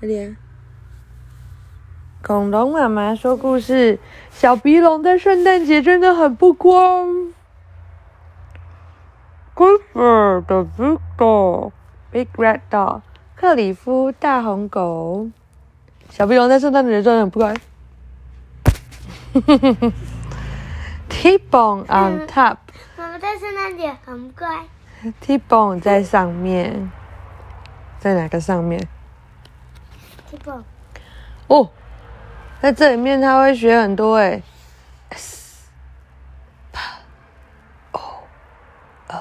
[0.00, 0.34] 快点。
[2.22, 3.98] 恐龙妈妈说故事：
[4.30, 6.72] 小鼻龙在圣诞节真的很不乖。
[9.54, 11.72] Clifford the big dog,
[12.10, 13.02] big red dog，
[13.36, 15.28] 克里夫大红狗。
[16.08, 17.54] 小鼻龙在圣诞节真的很不乖。
[21.10, 22.56] T-bone on top，
[22.96, 24.64] 妈妈在圣诞节很乖。
[25.20, 26.90] T-bone 在上面，
[27.98, 28.88] 在哪个上面？
[31.48, 31.70] 哦，
[32.60, 34.42] 在这里面他会学很多诶
[35.10, 35.66] S
[36.72, 36.78] P
[37.92, 38.00] O
[39.08, 39.16] O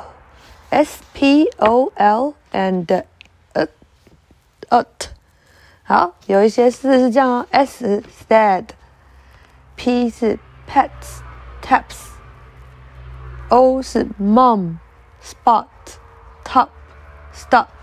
[0.70, 3.04] S P O L and
[3.54, 3.68] 呃
[4.70, 5.10] 呃 t
[5.84, 10.38] 好，有一些字是这样哦，S 是 sad，P 是
[10.70, 11.22] pets
[11.64, 12.10] taps。
[13.50, 14.78] O 是 mom
[15.20, 15.66] spot
[16.44, 16.70] top
[17.34, 17.79] stop。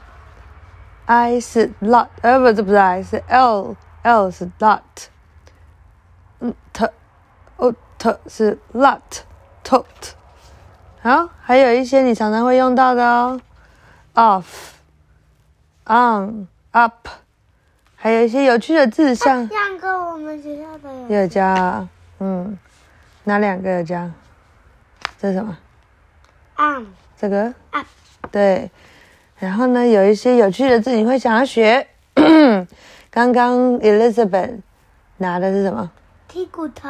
[1.07, 4.81] I 是 lot，呃不，这不是 I，是 L，L 是 lot。
[6.41, 6.91] 嗯，T，
[7.57, 10.13] 哦 T 是 lot，tote。
[11.01, 13.41] 好，还有一些你常常会用到的哦
[15.85, 17.09] ，off，on，up，
[17.95, 21.87] 还有一些有趣的字，像这样跟我们学校的有有加，
[22.19, 22.59] 嗯，
[23.25, 24.11] 哪两个有加？
[25.19, 25.57] 这是什么
[26.57, 27.87] ？on 这个 up
[28.33, 28.71] 对，
[29.39, 31.87] 然后呢，有一些有趣的字你会想要学。
[33.11, 34.61] 刚刚 Elizabeth
[35.19, 35.91] 拿的是什么？
[36.31, 36.89] 剔骨头，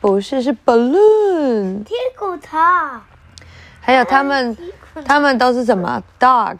[0.00, 1.84] 不是，是 balloon。
[1.84, 2.56] 剔骨头，
[3.80, 4.56] 还有他们，
[5.04, 6.56] 他们都是什么？dog。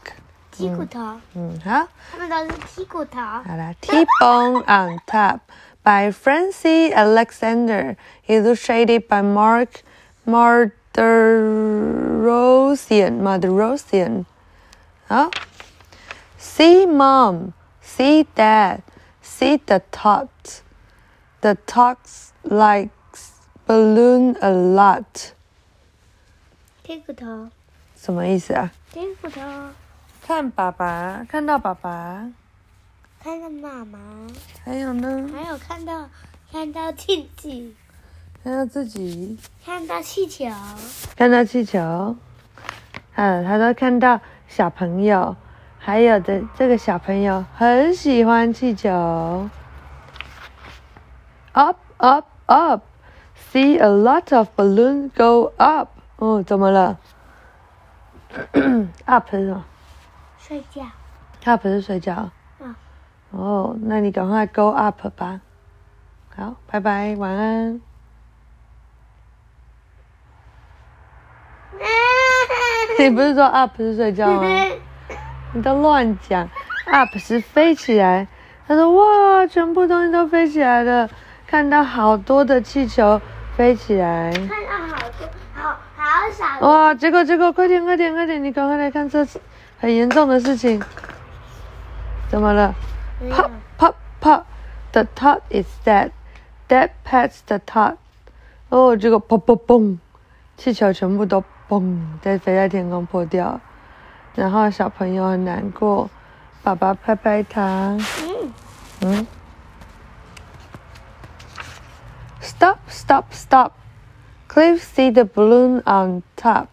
[0.55, 1.01] 剔骨头，
[1.35, 2.51] 嗯，好，他们都是
[2.83, 3.21] 剔骨头。
[3.21, 5.39] 好了，T-bone on top
[5.83, 9.83] by Francie Alexander, illustrated by Mark
[10.27, 13.23] Marderosian.
[13.23, 14.25] Marderosian.
[15.09, 15.31] 好
[16.39, 18.81] ，See mom, see dad,
[19.23, 20.29] see the tot.
[21.41, 21.97] The tot
[22.43, 22.91] likes
[23.67, 25.33] balloon a lot.
[26.85, 27.49] 剔骨头，
[27.97, 28.71] 什么意思啊？
[28.93, 29.41] 剔骨头，
[30.21, 32.31] 看爸爸，看到爸爸，
[33.23, 33.99] 看到妈妈，
[34.63, 36.11] 还有呢，还有看到
[36.53, 37.07] 看到自
[37.39, 37.75] 己。
[38.45, 39.39] 看到自己。
[39.65, 40.51] 看到气球，
[41.17, 42.15] 看到气球，
[43.15, 45.37] 嗯，他都看到小朋友，
[45.79, 49.49] 还有的这个小朋友很喜欢气球。
[51.53, 52.83] Up, up, up,
[53.53, 55.91] see a lot of balloons go up。
[56.17, 56.99] 哦，怎么了？
[59.07, 59.65] Up 是什么
[60.39, 60.83] 睡觉。
[61.45, 62.31] ？Up 是睡觉。
[62.61, 62.75] 嗯
[63.31, 65.41] 哦，那你赶快 go up 吧。
[66.35, 67.81] 好，拜拜，晚安。
[73.05, 74.43] 你不是说 up 是睡觉吗？
[75.55, 76.49] 你都乱讲
[76.87, 78.27] ，up 是飞起来。
[78.67, 81.09] 他说哇，全部东西都飞起来了，
[81.47, 83.21] 看到好多的气球
[83.57, 84.31] 飞起来。
[84.33, 89.25] 看到好多，好好少哇，结果结果，快点快点快点，你赶快来看这
[89.79, 90.83] 很严重的事情。
[92.29, 92.75] 怎么了
[93.31, 94.43] ？Pop pop pop,
[94.93, 96.11] the tot is dead.
[96.69, 97.95] Dad pets the tot.
[98.69, 99.97] 哦，结果砰砰砰，
[100.59, 103.61] 气球全部都嘣在飞在天空破掉，
[104.35, 106.11] 然后小朋友很难过，
[106.65, 108.53] 爸爸拍拍他，嗯，
[109.03, 109.27] 嗯
[112.43, 113.71] ，Stop stop stop.
[114.49, 116.67] Cliff see the balloon on top.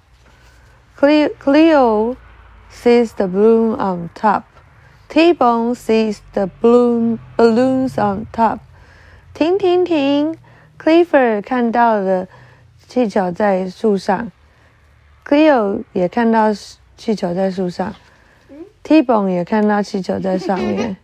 [0.98, 2.16] Cleo, Cleo
[2.72, 4.44] sees the balloon on top.
[5.10, 8.60] T-Bone sees the balloon balloons on top.
[9.34, 10.36] 停停停
[10.80, 12.28] ！Clifford 看到了
[12.88, 14.32] 气球在树上
[15.26, 16.54] ，Cleo 也看到
[16.98, 17.94] 气球在树上
[18.84, 20.98] ，T-Bone 也看到气球在上面。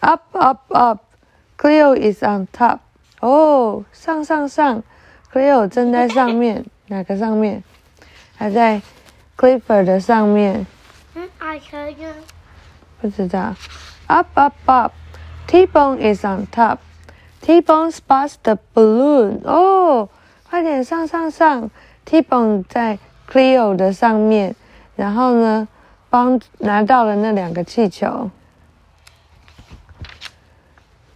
[0.00, 1.00] Up up up!
[1.58, 2.78] Cleo is on top.
[3.20, 4.82] 哦，上上上
[5.32, 7.62] ！Cleo 正在上面，哪个上面？
[8.36, 8.82] 还在
[9.36, 10.66] Clifford 的上面。
[11.14, 12.14] 嗯，阿球呢？
[13.00, 13.54] 不知道。
[14.06, 14.92] Up, up, up.
[15.46, 16.78] T-bone is on top.
[17.40, 19.40] T-bone spots the balloon.
[19.44, 20.08] 哦，
[20.52, 21.70] 快点上上上
[22.04, 24.54] ！T-bone 在 Cleo 的上面，
[24.96, 25.66] 然后呢，
[26.10, 28.30] 帮拿到了那两个气球。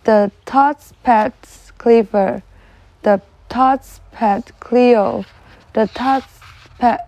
[0.05, 1.33] The tots Pet
[1.79, 2.41] Cleaver,
[3.03, 5.25] the tots pet Cleo.
[5.75, 6.23] The tots
[6.81, 7.01] pet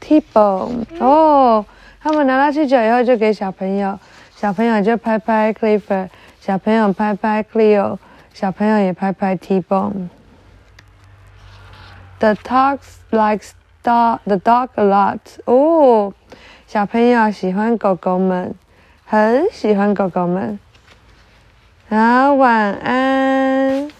[0.00, 0.86] T-bone。
[1.00, 1.66] 哦，
[2.00, 3.98] 他们拿到气球以后就给小朋友，
[4.34, 6.08] 小朋友就拍拍 Cleaver，
[6.40, 7.98] 小朋友拍拍 Cleo，
[8.32, 10.08] 小朋友也拍拍 T-bone。
[12.20, 13.52] The dogs likes
[13.82, 15.20] the dog a lot。
[15.46, 16.12] 哦，
[16.66, 18.54] 小朋友喜欢狗狗们，
[19.06, 20.58] 很喜欢狗狗们。
[21.88, 23.90] 好，晚安。